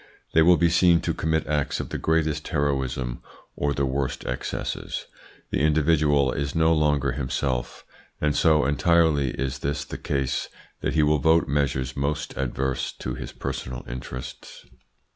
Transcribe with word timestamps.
They 0.33 0.41
will 0.41 0.57
be 0.57 0.71
seen 0.71 0.99
to 1.01 1.13
commit 1.13 1.45
acts 1.45 1.79
of 1.79 1.89
the 1.89 1.99
greatest 1.99 2.47
heroism 2.47 3.21
or 3.55 3.71
the 3.71 3.85
worst 3.85 4.25
excesses. 4.25 5.05
The 5.51 5.59
individual 5.61 6.31
is 6.31 6.55
no 6.55 6.73
longer 6.73 7.11
himself, 7.11 7.85
and 8.19 8.35
so 8.35 8.65
entirely 8.65 9.29
is 9.35 9.59
this 9.59 9.85
the 9.85 9.99
case 9.99 10.49
that 10.79 10.95
he 10.95 11.03
will 11.03 11.19
vote 11.19 11.47
measures 11.47 11.95
most 11.95 12.35
adverse 12.35 12.91
to 12.93 13.13
his 13.13 13.31
personal 13.31 13.85
interests. 13.87 14.65